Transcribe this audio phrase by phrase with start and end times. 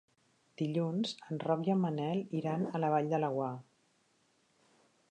[0.61, 3.55] Dilluns en Roc i en Manel iran a la Vall de Laguar.